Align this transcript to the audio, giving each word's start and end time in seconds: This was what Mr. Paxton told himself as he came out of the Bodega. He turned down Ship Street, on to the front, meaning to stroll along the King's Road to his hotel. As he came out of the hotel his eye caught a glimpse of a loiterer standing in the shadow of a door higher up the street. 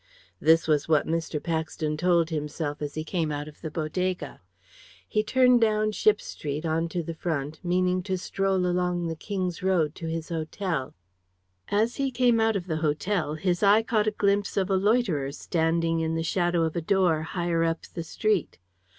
This 0.39 0.67
was 0.67 0.87
what 0.89 1.05
Mr. 1.05 1.37
Paxton 1.39 1.95
told 1.95 2.31
himself 2.31 2.81
as 2.81 2.95
he 2.95 3.03
came 3.03 3.31
out 3.31 3.47
of 3.47 3.61
the 3.61 3.69
Bodega. 3.69 4.41
He 5.07 5.21
turned 5.21 5.61
down 5.61 5.91
Ship 5.91 6.19
Street, 6.19 6.65
on 6.65 6.89
to 6.89 7.03
the 7.03 7.13
front, 7.13 7.59
meaning 7.63 8.01
to 8.09 8.17
stroll 8.17 8.65
along 8.65 9.05
the 9.05 9.15
King's 9.15 9.61
Road 9.61 9.93
to 9.93 10.07
his 10.07 10.29
hotel. 10.29 10.95
As 11.67 11.97
he 11.97 12.09
came 12.09 12.39
out 12.39 12.55
of 12.55 12.65
the 12.65 12.77
hotel 12.77 13.35
his 13.35 13.61
eye 13.61 13.83
caught 13.83 14.07
a 14.07 14.11
glimpse 14.17 14.57
of 14.57 14.71
a 14.71 14.75
loiterer 14.75 15.31
standing 15.31 15.99
in 15.99 16.15
the 16.15 16.23
shadow 16.23 16.63
of 16.63 16.75
a 16.75 16.81
door 16.81 17.21
higher 17.21 17.63
up 17.63 17.83
the 17.85 18.01
street. 18.03 18.57